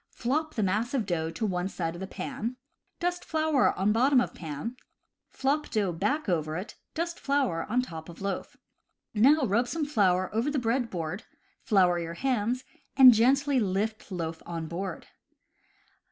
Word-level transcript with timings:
Flop 0.09 0.55
the 0.55 0.63
mass 0.63 0.95
of 0.95 1.05
dough 1.05 1.29
to 1.29 1.45
one 1.45 1.67
side 1.67 1.95
of 1.95 2.09
pan, 2.09 2.57
dust 2.99 3.23
flour 3.23 3.71
on 3.77 3.91
bottom 3.91 4.19
of 4.19 4.33
pan, 4.33 4.75
flop 5.29 5.69
dough 5.69 5.91
back 5.93 6.27
over 6.27 6.57
it, 6.57 6.75
dust 6.95 7.19
flour 7.19 7.65
on 7.69 7.83
top 7.83 8.09
of 8.09 8.19
loaf. 8.19 8.57
Now 9.13 9.45
rub 9.45 9.67
some 9.67 9.85
flour 9.85 10.33
over 10.33 10.49
the 10.49 10.57
bread 10.57 10.89
board, 10.89 11.25
flour 11.61 11.99
your 11.99 12.15
hands, 12.15 12.63
and 12.97 13.13
gently 13.13 13.59
lift 13.59 14.11
loaf 14.11 14.41
on 14.47 14.65
board. 14.65 15.05